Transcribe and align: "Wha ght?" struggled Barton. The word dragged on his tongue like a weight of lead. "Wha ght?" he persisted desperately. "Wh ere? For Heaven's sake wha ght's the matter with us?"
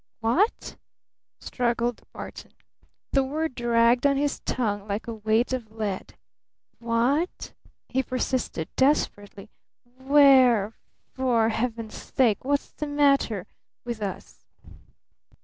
"Wha 0.19 0.47
ght?" 0.47 0.77
struggled 1.39 2.01
Barton. 2.11 2.53
The 3.11 3.23
word 3.23 3.53
dragged 3.53 4.07
on 4.07 4.17
his 4.17 4.39
tongue 4.39 4.87
like 4.87 5.05
a 5.05 5.13
weight 5.13 5.53
of 5.53 5.69
lead. 5.71 6.15
"Wha 6.79 7.19
ght?" 7.27 7.53
he 7.87 8.01
persisted 8.01 8.75
desperately. 8.75 9.51
"Wh 10.03 10.15
ere? 10.19 10.73
For 11.13 11.49
Heaven's 11.49 11.93
sake 11.93 12.43
wha 12.43 12.55
ght's 12.55 12.71
the 12.71 12.87
matter 12.87 13.45
with 13.85 14.01
us?" 14.01 14.43